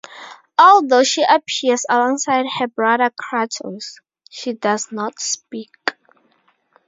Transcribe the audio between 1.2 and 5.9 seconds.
appears alongside her brother Kratos, she does not speak.